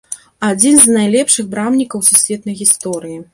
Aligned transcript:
Адзін 0.47 0.79
з 0.85 0.95
найлепшых 0.95 1.51
брамнікаў 1.53 2.03
у 2.05 2.07
сусветнай 2.11 2.59
гісторыі. 2.65 3.21